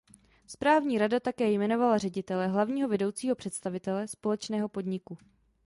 [0.47, 5.17] Správní rada také jmenovala ředitele, hlavního vedoucího představitele, společného podniku.